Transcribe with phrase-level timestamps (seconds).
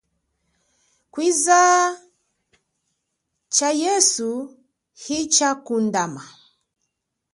[1.11, 1.59] Kwiza
[3.53, 4.29] tsha yesu
[5.03, 6.23] hitshakundama.